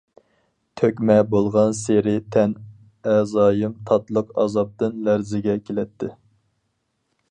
[0.79, 2.57] تۆكمە بولغانسېرى تەن
[3.11, 6.13] ئەزايىم تاتلىق ئازابتىن لەرزىگە كېلەتتى.